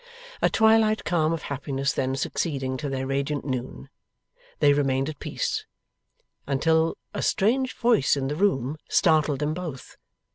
[0.41, 3.87] A twilight calm of happiness then succeeding to their radiant noon,
[4.57, 5.67] they remained at peace,
[6.47, 9.97] until a strange voice in the room startled them both.